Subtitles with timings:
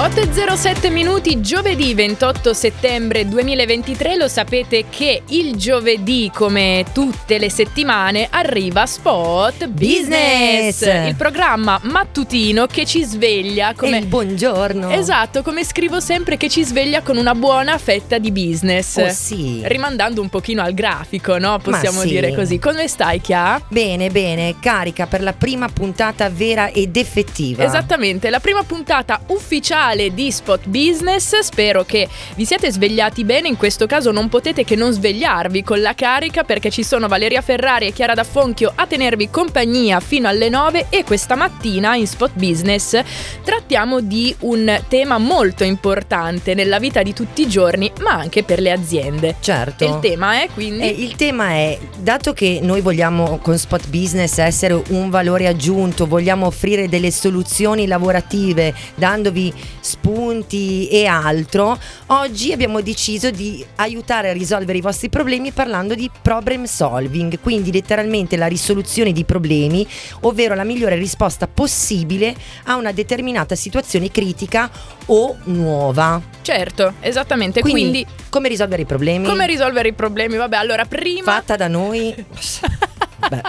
[0.00, 8.26] 8.07 minuti, giovedì 28 settembre 2023, lo sapete che il giovedì, come tutte le settimane,
[8.30, 13.98] arriva Spot Business, il programma mattutino che ci sveglia come...
[13.98, 14.88] il buongiorno.
[14.88, 18.96] Esatto, come scrivo sempre che ci sveglia con una buona fetta di business.
[18.96, 19.60] Oh sì.
[19.64, 21.58] Rimandando un pochino al grafico, no?
[21.58, 22.08] Possiamo sì.
[22.08, 22.58] dire così.
[22.58, 23.60] Come stai, Chia?
[23.68, 27.62] Bene, bene, carica per la prima puntata vera ed effettiva.
[27.64, 31.38] Esattamente, la prima puntata ufficiale di Spot Business.
[31.40, 33.48] Spero che vi siate svegliati bene.
[33.48, 37.42] In questo caso non potete che non svegliarvi con la carica perché ci sono Valeria
[37.42, 42.30] Ferrari e Chiara D'Affonchio a tenervi compagnia fino alle 9 e questa mattina in Spot
[42.34, 43.00] Business
[43.42, 48.60] trattiamo di un tema molto importante nella vita di tutti i giorni, ma anche per
[48.60, 49.36] le aziende.
[49.40, 49.84] Certo.
[49.84, 53.88] E il tema è quindi Eh, il tema è, dato che noi vogliamo con Spot
[53.88, 62.52] Business essere un valore aggiunto, vogliamo offrire delle soluzioni lavorative, dandovi spunti e altro, oggi
[62.52, 68.36] abbiamo deciso di aiutare a risolvere i vostri problemi parlando di problem solving, quindi letteralmente
[68.36, 69.86] la risoluzione di problemi,
[70.20, 74.70] ovvero la migliore risposta possibile a una determinata situazione critica
[75.06, 76.20] o nuova.
[76.42, 77.60] Certo, esattamente.
[77.60, 79.26] Quindi, Quindi, come risolvere i problemi?
[79.26, 80.36] come risolvere i problemi?
[80.36, 82.14] Vabbè, allora prima fatta da noi.
[83.28, 83.42] Beh,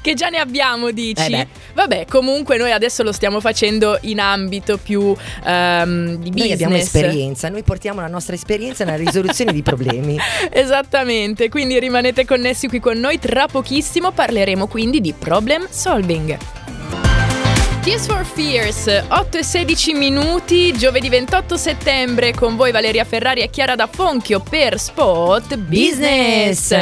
[0.00, 1.32] che già ne abbiamo, dici?
[1.32, 1.46] Eh.
[1.74, 6.38] Vabbè, comunque noi adesso lo stiamo facendo in ambito più ehm, di business.
[6.38, 10.16] noi abbiamo esperienza, noi portiamo la nostra esperienza nella risoluzione di problemi.
[10.50, 13.18] Esattamente, quindi rimanete connessi qui con noi.
[13.18, 16.38] Tra pochissimo parleremo quindi di problem solving.
[17.84, 23.50] Tears for Fears, 8 e 16 minuti, giovedì 28 settembre con voi Valeria Ferrari e
[23.50, 26.74] Chiara D'Affonchio per Spot Business.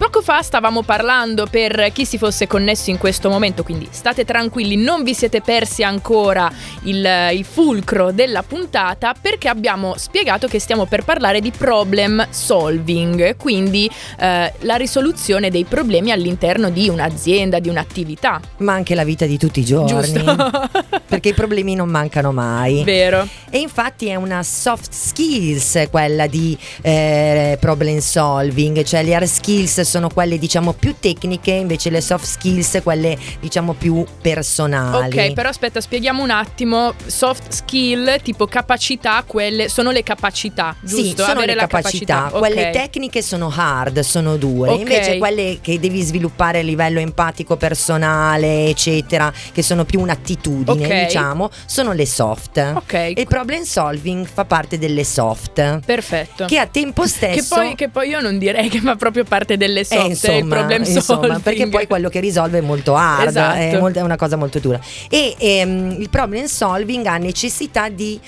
[0.00, 4.74] Poco fa stavamo parlando per chi si fosse connesso in questo momento, quindi state tranquilli,
[4.76, 6.50] non vi siete persi ancora
[6.84, 13.36] il, il fulcro della puntata perché abbiamo spiegato che stiamo per parlare di problem solving,
[13.36, 18.40] quindi eh, la risoluzione dei problemi all'interno di un'azienda, di un'attività.
[18.60, 19.88] Ma anche la vita di tutti i giorni.
[19.90, 20.70] Giusto?
[21.06, 22.84] Perché i problemi non mancano mai.
[22.84, 23.28] Vero.
[23.50, 29.88] E infatti è una soft skills quella di eh, problem solving, cioè le hard skills
[29.90, 35.18] sono quelle diciamo più tecniche, invece le soft skills quelle diciamo più personali.
[35.18, 36.94] Ok, però aspetta, spieghiamo un attimo.
[37.06, 41.24] Soft skill, tipo capacità, quelle sono le capacità, Sì, giusto?
[41.24, 42.14] sono Avere le capacità.
[42.14, 42.38] capacità.
[42.38, 42.70] Quelle ok.
[42.70, 44.70] tecniche sono hard, sono dure.
[44.70, 44.78] Ok.
[44.78, 51.04] Invece quelle che devi sviluppare a livello empatico, personale, eccetera, che sono più un'attitudine, Ok.
[51.06, 52.58] diciamo, sono le soft.
[52.76, 52.92] Ok.
[52.92, 55.80] E il problem solving fa parte delle soft.
[55.84, 56.44] Perfetto.
[56.46, 59.56] Che a tempo Che stesso poi, che poi io non direi che fa proprio parte
[59.56, 61.40] delle eh, soft, insomma, il problem insomma, solving.
[61.40, 63.56] perché poi quello che risolve è molto hard, Esatto.
[63.56, 64.80] è, molto- è una cosa molto dura.
[65.08, 68.18] E ehm, il problem solving ha necessità di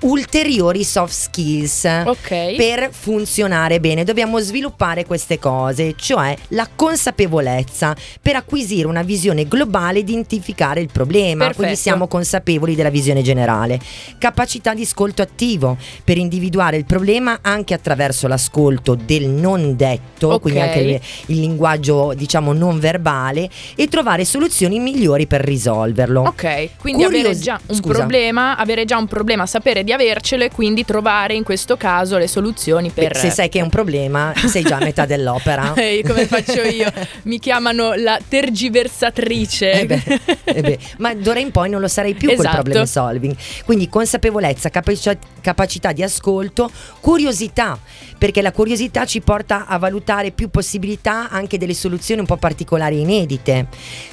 [0.00, 2.56] ulteriori soft skills Ok.
[2.56, 4.04] per funzionare bene.
[4.04, 10.88] Dobbiamo sviluppare queste cose, cioè la consapevolezza per acquisire una visione globale e identificare il
[10.92, 11.56] problema, Perfetto.
[11.56, 13.78] quindi siamo consapevoli della visione generale.
[14.18, 20.40] Capacità di ascolto attivo per individuare il problema anche attraverso l'ascolto del non detto, Ok.
[20.40, 26.22] quindi anche il, il linguaggio diciamo non verbale e trovare soluzioni migliori per risolverlo.
[26.22, 27.98] Ok, quindi Curios- avere già un Scusa.
[27.98, 32.26] problema, avere già un problema, sapere di avercelo e quindi trovare in questo caso le
[32.28, 35.74] soluzioni Beh, per se sai che è un problema, sei già a metà dell'opera.
[35.76, 36.90] Ehi, come faccio io?
[37.24, 39.72] Mi chiamano la tergiversatrice.
[39.72, 40.02] Eh beh,
[40.44, 42.48] eh beh, ma d'ora in poi non lo sarei più Esatto.
[42.48, 43.36] col problem solving.
[43.64, 46.70] Quindi consapevolezza, capaci- capacità di ascolto,
[47.00, 47.78] curiosità,
[48.18, 52.96] perché la curiosità ci porta a valutare più possibilità anche delle soluzioni un po' particolari
[52.96, 53.66] e inedite.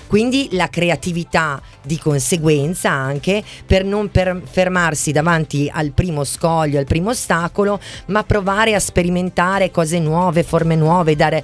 [0.08, 6.86] Quindi la creatività di conseguenza anche per non per- fermarsi davanti al primo scoglio, al
[6.86, 11.44] primo ostacolo, ma provare a sperimentare cose nuove, forme nuove, dare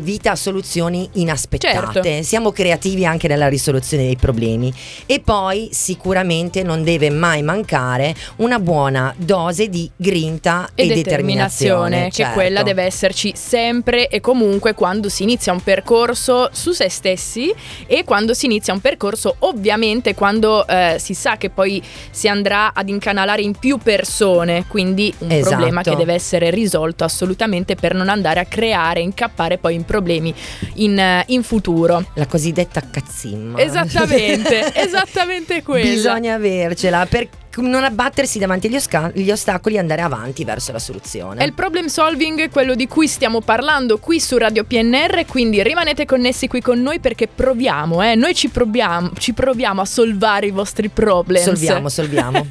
[0.00, 2.02] vita a soluzioni inaspettate.
[2.02, 2.22] Certo.
[2.22, 4.72] Siamo creativi anche nella risoluzione dei problemi.
[5.06, 12.04] E poi sicuramente non deve mai mancare una buona dose di grinta e e, determinazione,
[12.04, 12.34] che certo.
[12.34, 17.52] quella deve esserci sempre e comunque quando si inizia un percorso su se stessi
[17.86, 22.72] e quando si inizia un percorso ovviamente quando eh, si sa che poi si andrà
[22.74, 25.50] ad incanalare in più persone, quindi un Esatto.
[25.56, 30.34] problema che deve essere risolto assolutamente per non andare a creare, incappare poi in problemi
[30.76, 32.04] in, eh, in futuro.
[32.14, 33.60] La cosiddetta cazzimma.
[33.60, 35.88] Esattamente, esattamente quello.
[35.88, 41.42] Bisogna avercela per non abbattersi davanti agli, osca- ostacoli e andare avanti verso la soluzione.
[41.42, 46.06] È il problem solving quello di cui stiamo parlando qui su Radio PNR, quindi rimanete
[46.06, 50.50] connessi qui con noi perché proviamo, eh, noi ci proviamo, ci proviamo a solvare i
[50.50, 51.42] vostri problem.
[51.42, 52.46] Solviamo, solviamo.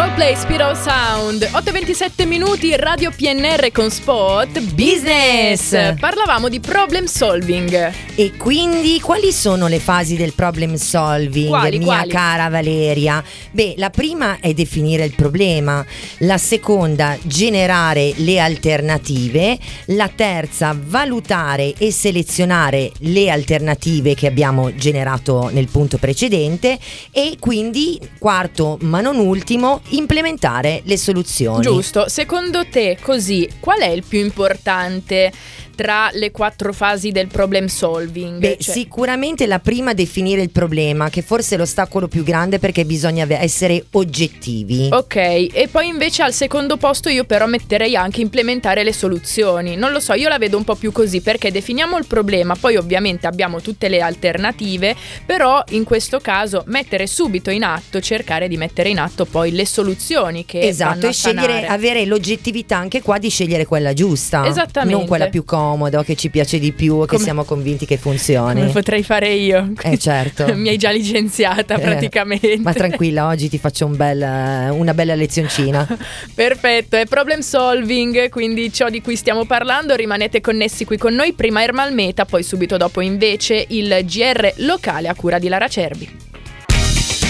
[0.05, 8.37] Coldplay of Sound 8.27 minuti Radio PNR con Spot Business Parlavamo di problem solving E
[8.37, 12.09] quindi quali sono le fasi del problem solving, Quali, mia quali?
[12.11, 13.23] cara Valeria?
[13.51, 15.83] Beh, la prima è definire il problema,
[16.19, 19.57] la seconda generare le alternative,
[19.87, 26.77] la terza valutare e selezionare le alternative che abbiamo generato nel punto precedente
[27.11, 31.61] e quindi quarto ma non ultimo implementare le soluzioni.
[31.61, 35.31] Giusto, secondo te così qual è il più importante
[35.75, 38.39] tra le quattro fasi del problem solving?
[38.39, 42.85] Beh, Cioè- sicuramente la prima definire il problema, che forse è l'ostacolo più grande perché
[42.85, 44.89] bisogna essere oggettivi.
[44.91, 49.75] Ok, e poi invece al secondo posto io però metterei anche implementare le soluzioni.
[49.75, 52.75] Non lo so, io la vedo un po' più così perché definiamo il problema, poi
[52.77, 54.95] ovviamente abbiamo tutte le alternative,
[55.25, 59.65] però in questo caso mettere subito in atto, cercare di mettere in atto poi le
[59.65, 64.45] soluzioni che Esatto, e scegliere, avere l'oggettività anche qua di scegliere quella giusta.
[64.45, 64.95] Esattamente.
[64.95, 67.97] Non quella più comoda, o che ci piace di più, o che siamo convinti che
[67.97, 68.61] funzioni.
[68.61, 69.73] Come potrei fare io?
[69.81, 70.45] Eh, certo.
[70.55, 72.59] Mi hai già licenziata Eh, praticamente.
[72.59, 75.87] Ma tranquilla, oggi ti faccio un bel, una bella lezioncina.
[76.33, 81.33] Perfetto, è problem solving, quindi ciò di cui stiamo parlando, rimanete connessi qui con noi,
[81.33, 86.24] prima Ermal Meta, poi subito dopo invece il GR locale a cura di Lara Cerbi.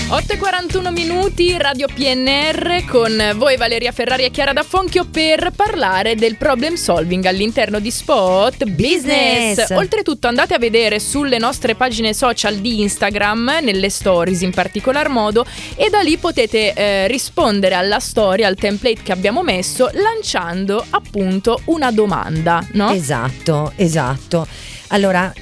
[0.07, 6.75] 8.41 minuti, Radio PNR con voi Valeria Ferrari e Chiara D'Affonchio per parlare del problem
[6.75, 9.55] solving all'interno di Spot Business.
[9.55, 9.69] Business.
[9.71, 15.43] Oltretutto andate a vedere sulle nostre pagine social di Instagram, nelle stories in particolar modo,
[15.75, 21.61] e da lì potete eh, rispondere alla storia, al template che abbiamo messo, lanciando appunto
[21.65, 22.91] una domanda, no?
[22.91, 24.45] Esatto, esatto.
[24.89, 25.33] Allora,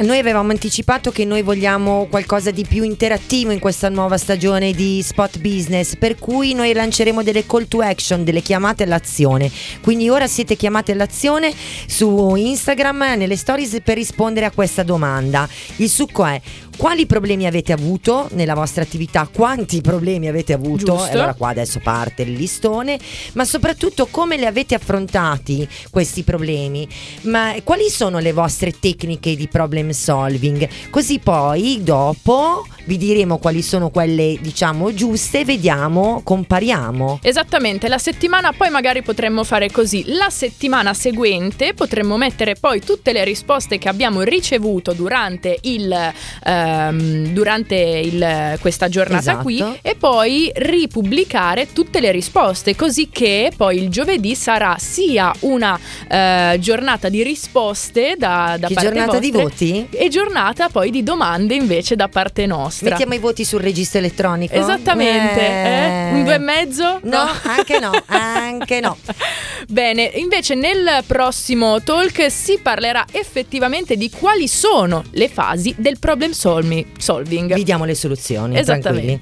[0.00, 5.00] noi avevamo anticipato che noi vogliamo qualcosa di più interattivo in questa nuova stagione di
[5.02, 9.50] Spot Business, per cui noi lanceremo delle call to action, delle chiamate all'azione.
[9.80, 11.52] Quindi ora siete chiamati all'azione
[11.86, 15.48] su Instagram nelle stories per rispondere a questa domanda.
[15.76, 16.40] Il succo è
[16.78, 19.28] quali problemi avete avuto nella vostra attività?
[19.30, 20.94] Quanti problemi avete avuto?
[20.94, 21.12] Giusto.
[21.12, 22.98] Allora qua adesso parte il listone,
[23.32, 26.88] ma soprattutto come li avete affrontati questi problemi?
[27.22, 30.68] Ma quali sono le vostre tecniche di problem solving?
[30.88, 37.18] Così poi dopo vi diremo quali sono quelle diciamo giuste, vediamo, compariamo.
[37.22, 40.04] Esattamente, la settimana poi magari potremmo fare così.
[40.06, 46.12] La settimana seguente potremmo mettere poi tutte le risposte che abbiamo ricevuto durante, il,
[46.68, 49.42] ehm, durante il- questa giornata Esatto.
[49.42, 55.78] qui e poi ripubblicare tutte le risposte, così che poi il giovedì sarà sia una
[56.08, 59.86] eh, giornata di risposte da, da che parte giornata di voti?
[59.90, 62.90] e giornata poi di domande invece da parte nostra.
[62.90, 64.54] Mettiamo i voti sul registro elettronico?
[64.54, 66.10] Esattamente, eh?
[66.12, 67.00] un due e mezzo?
[67.02, 68.96] No, anche no, anche no.
[69.68, 76.30] Bene, invece nel prossimo talk si parlerà effettivamente di quali sono le fasi del problem
[76.30, 76.57] solmi-
[76.98, 77.54] solving.
[77.54, 78.56] Vi diamo le soluzioni.
[78.62, 79.18] tranquilli.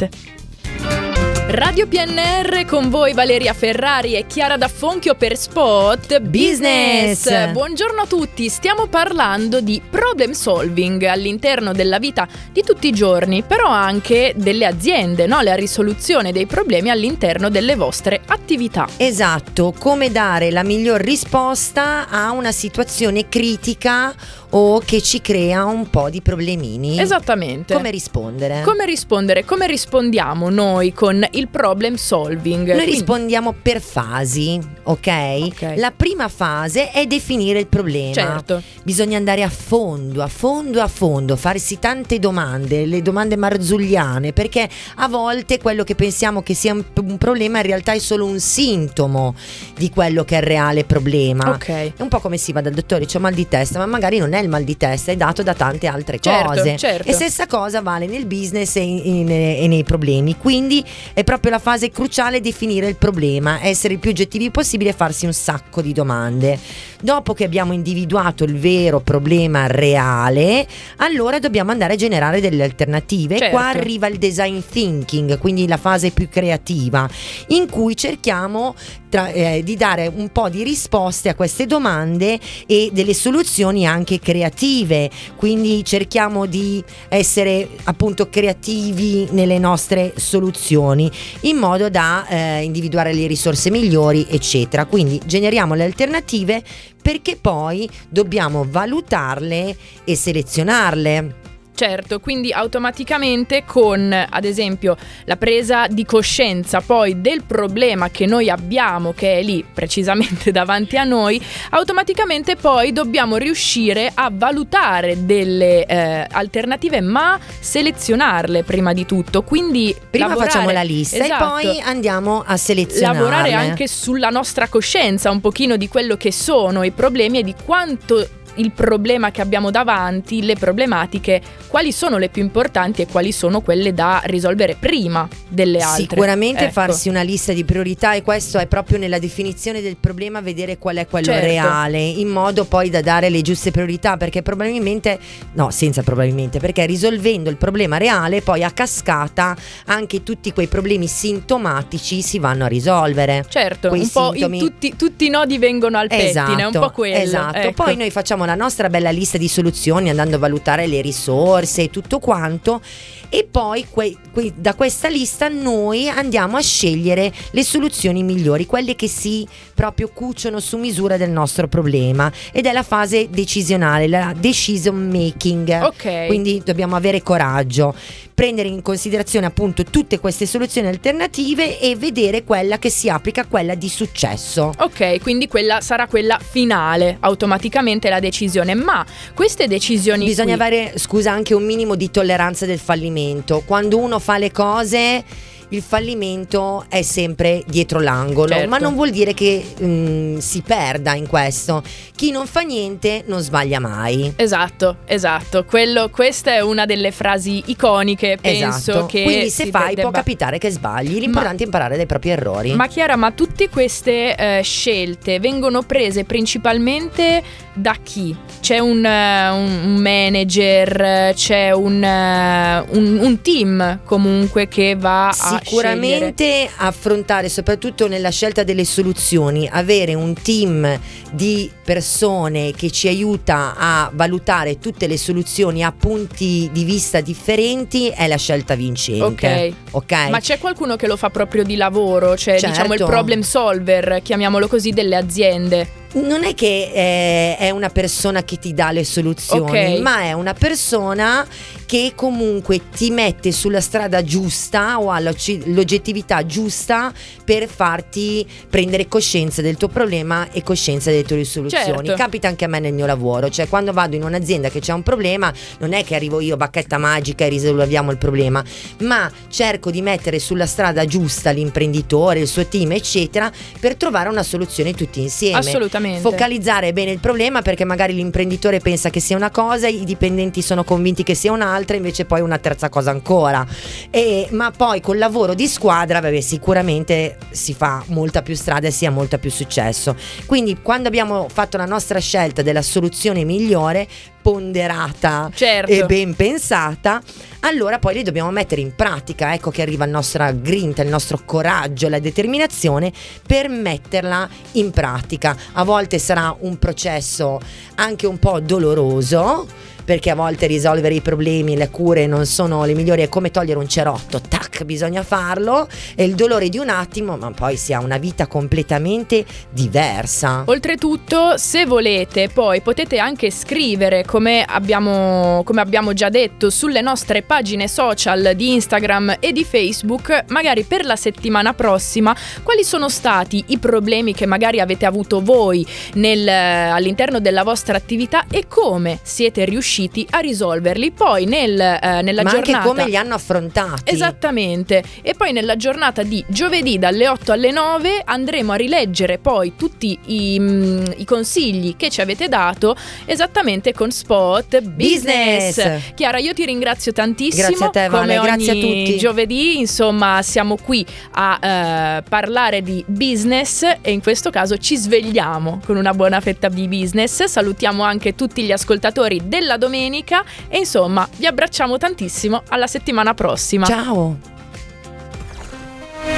[1.49, 7.53] Radio PNR con voi Valeria Ferrari e Chiara D'Affonchio per Spot Business.
[7.53, 13.45] Buongiorno a tutti, stiamo parlando di problem solving all'interno della vita di tutti i giorni,
[13.45, 15.41] però anche delle aziende, no?
[15.41, 18.89] la risoluzione dei problemi all'interno delle vostre attività.
[18.97, 24.13] Esatto, come dare la miglior risposta a una situazione critica
[24.51, 26.99] o che ci crea un po' di problemini.
[26.99, 27.75] Esattamente.
[27.75, 28.63] Come rispondere?
[28.65, 29.45] Come rispondere?
[29.45, 32.75] Come rispondiamo noi con il problem solving?
[32.75, 35.09] Noi rispondiamo per fasi, ok?
[35.47, 35.73] Ok.
[35.77, 38.13] La prima fase è definire il problema.
[38.13, 38.63] Certo.
[38.83, 44.69] Bisogna andare a fondo, a fondo, a fondo, farsi tante domande, le domande marzulliane, perché
[44.97, 49.35] a volte quello che pensiamo che sia un, problema in realtà è solo un sintomo
[49.77, 51.51] di quello che è il reale problema.
[51.51, 51.69] Ok.
[51.69, 54.33] È un po' come si va dal dottore, c'ho mal di testa, ma magari non
[54.33, 56.77] è il mal di testa, è dato da tante altre Certo, cose.
[56.77, 57.09] certo.
[57.09, 60.37] E stessa cosa vale nel business e, in- e nei problemi.
[60.37, 64.93] Quindi è proprio la fase cruciale definire il problema, essere il più oggettivi possibile e
[64.93, 66.57] farsi un sacco di domande.
[67.01, 70.65] Dopo che abbiamo individuato il vero problema reale,
[70.99, 73.39] allora dobbiamo andare a generare delle alternative.
[73.39, 73.57] Certo.
[73.57, 77.09] Qua arriva il design thinking, quindi la fase più creativa,
[77.49, 78.77] in cui cerchiamo
[79.09, 84.21] tra- eh, di dare un po' di risposte a queste domande e delle soluzioni anche
[84.21, 85.11] creative.
[85.35, 91.11] Quindi cerchiamo di essere appunto creativi nelle nostre soluzioni
[91.43, 94.87] in modo da eh, individuare le risorse migliori, eccetera.
[94.87, 96.63] Quindi generiamo le alternative
[97.01, 101.46] perché poi dobbiamo valutarle e selezionarle.
[101.77, 108.49] Certo, quindi automaticamente con ad esempio la presa di coscienza poi del problema che noi
[108.49, 111.39] abbiamo, che è lì precisamente davanti a noi,
[111.71, 119.43] automaticamente poi dobbiamo riuscire a valutare delle eh, alternative ma selezionarle prima di tutto.
[119.43, 123.19] Quindi prima lavorare, facciamo la lista esatto, e poi andiamo a selezionare.
[123.19, 127.55] Lavorare anche sulla nostra coscienza, un pochino di quello che sono i problemi e di
[127.63, 133.33] quanto il problema che abbiamo davanti, le problematiche, quali sono le più importanti e quali
[133.33, 136.03] sono quelle da risolvere prima delle altre.
[136.03, 136.73] Sicuramente ecco.
[136.73, 140.97] farsi una lista di priorità e questo è proprio nella definizione del problema vedere qual
[140.97, 141.47] è quello Certo.
[141.47, 145.19] reale, in modo poi da dare le giuste priorità, perché probabilmente,
[145.55, 151.07] no, senza probabilmente, perché risolvendo il problema reale poi a cascata anche tutti quei problemi
[151.07, 153.45] sintomatici si vanno a risolvere.
[153.49, 157.17] Certo, quei un po' tutti, tutti i nodi vengono al pettine, è un po' quello.
[157.17, 157.83] Esatto, ecco.
[157.83, 161.91] poi noi facciamo la nostra bella lista di soluzioni andando a valutare le risorse e
[161.91, 162.81] tutto quanto
[163.29, 168.95] e poi que- que- da questa lista noi andiamo a scegliere le soluzioni migliori, quelle
[168.95, 174.33] che si proprio cuciono su misura del nostro problema ed è la fase decisionale, la
[174.37, 175.83] decision making.
[175.83, 176.27] Ok.
[176.27, 177.95] Quindi dobbiamo avere coraggio,
[178.33, 183.75] prendere in considerazione appunto tutte queste soluzioni alternative e vedere quella che si applica quella
[183.75, 184.73] di successo.
[184.79, 188.36] Ok, quindi quella sarà quella finale, automaticamente la decisione.
[188.85, 190.25] Ma queste decisioni.
[190.25, 193.63] Bisogna qui- avere, scusa, anche un minimo di tolleranza del fallimento.
[193.65, 195.25] Quando uno fa le cose,
[195.71, 198.69] il fallimento è sempre dietro l'angolo, Certo.
[198.69, 201.83] ma non vuol dire che mm, si perda in questo.
[202.15, 204.33] Chi non fa niente non sbaglia mai.
[204.37, 205.65] Esatto, esatto.
[205.65, 209.07] Quello- questa è una delle frasi iconiche, penso esatto.
[209.07, 209.25] che.
[209.25, 212.73] Quindi se fai debba- può capitare che sbagli, l'importante è imparare dai propri errori.
[212.75, 217.43] Ma Chiara, ma tutte queste eh, scelte vengono prese principalmente
[217.77, 218.35] da chi?
[218.61, 225.29] C'è un, eh, un- un manager, c'è un, eh, un- un team comunque che va
[225.29, 225.33] a.
[225.33, 230.99] Sicuramente affrontare, soprattutto nella scelta delle soluzioni, avere un team
[231.31, 238.09] di persone che ci aiuta a valutare tutte le soluzioni a punti di vista differenti
[238.09, 239.23] è la scelta vincente.
[239.23, 239.73] Ok.
[239.93, 240.13] Ok?
[240.31, 242.69] Ma c'è qualcuno che lo fa proprio di lavoro, cioè Certo.
[242.69, 245.96] diciamo il problem solver, chiamiamolo così, delle aziende.
[246.13, 250.01] Non è che eh, è una persona che ti dà le soluzioni, Ok.
[250.01, 251.47] ma è una persona
[251.87, 257.13] che comunque ti mette sulla strada giusta o ha l'oggettività giusta
[257.45, 261.85] per farti prendere coscienza del tuo problema e coscienza delle tue soluzioni.
[261.85, 262.15] Certo.
[262.15, 265.03] Capita anche a me nel mio lavoro, cioè quando vado in un'azienda che c'è un
[265.03, 268.63] problema, non è che arrivo io bacchetta magica e risolviamo il problema,
[269.03, 274.43] ma cerco di mettere sulla strada giusta l'imprenditore, il suo team, eccetera, per trovare una
[274.43, 276.21] soluzione tutti insieme Assolutamente.
[276.21, 280.83] focalizzare bene il problema perché magari l'imprenditore pensa che sia una cosa, i dipendenti sono
[280.83, 283.67] convinti che sia un'altra, invece poi una terza cosa ancora.
[284.11, 288.91] E- ma poi col lavoro di squadra, vabbè, sicuramente si fa molta più strada e
[288.91, 290.17] si ha molta più successo.
[290.47, 294.07] Quindi quando abbiamo fatto la nostra scelta della soluzione migliore,
[294.41, 295.91] ponderata Certo.
[295.91, 297.21] e ben pensata,
[297.67, 299.53] allora poi li dobbiamo mettere in pratica.
[299.53, 303.13] Ecco che arriva il nostro grinta, il nostro coraggio, la determinazione
[303.47, 305.57] per metterla in pratica.
[305.73, 307.61] A volte sarà un processo
[307.97, 309.95] anche un po' doloroso.
[310.07, 313.81] Perché a volte risolvere i problemi, le cure non sono le migliori, è come togliere
[313.81, 318.01] un cerotto, tac, bisogna farlo, è il dolore di un attimo, ma poi si ha
[318.01, 320.65] una vita completamente diversa.
[320.67, 327.43] Oltretutto, se volete, poi potete anche scrivere, come abbiamo, come abbiamo già detto, sulle nostre
[327.43, 333.65] pagine social di Instagram e di Facebook, magari per la settimana prossima, quali sono stati
[333.69, 339.65] i problemi che magari avete avuto voi nel- all'interno della vostra attività e come siete
[339.65, 341.11] riusciti a risolverli.
[341.11, 342.77] Poi nel, eh, nella ma giornata...
[342.79, 344.03] anche come li hanno affrontati.
[344.05, 344.66] Esattamente.
[344.75, 350.19] E poi nella giornata di giovedì dalle 8 alle 9 andremo a rileggere poi tutti
[350.27, 355.77] i, mm, i consigli che ci avete dato esattamente con Spot Business.
[355.77, 356.15] Business.
[356.15, 357.69] Chiara, io ti ringrazio tantissimo.
[357.69, 359.17] Grazie a te, Vale, Come grazie a tutti.
[359.17, 365.81] Giovedì, insomma, siamo qui a eh, parlare di business e in questo caso ci svegliamo
[365.85, 367.45] con una buona fetta di business.
[367.45, 373.87] Salutiamo anche tutti gli ascoltatori della domenica e insomma, vi abbracciamo tantissimo alla settimana prossima.
[373.87, 374.55] Ciao.